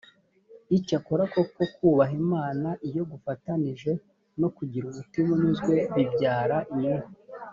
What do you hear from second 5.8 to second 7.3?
bibyara inyungu